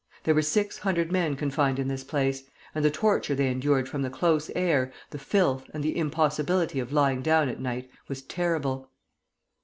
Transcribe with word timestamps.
There 0.23 0.33
were 0.33 0.41
six 0.41 0.79
hundred 0.79 1.11
men 1.11 1.35
confined 1.35 1.77
in 1.77 1.87
this 1.87 2.03
place, 2.03 2.43
and 2.73 2.83
the 2.83 2.89
torture 2.89 3.35
they 3.35 3.49
endured 3.51 3.87
from 3.87 4.01
the 4.01 4.09
close 4.09 4.49
air, 4.55 4.91
the 5.11 5.19
filth, 5.19 5.69
and 5.75 5.83
the 5.83 5.95
impossibility 5.95 6.79
of 6.79 6.91
lying 6.91 7.21
down 7.21 7.49
at 7.49 7.59
night 7.59 7.87
was 8.07 8.23
terrible. 8.23 8.89